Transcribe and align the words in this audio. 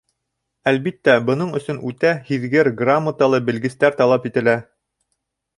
Әлбиттә, 0.71 1.17
бының 1.27 1.51
өсөн 1.59 1.83
үтә 1.91 2.15
һиҙгер, 2.31 2.71
грамоталы 2.81 3.43
белгестәр 3.51 3.99
талап 4.01 4.29
ителә. 4.31 4.61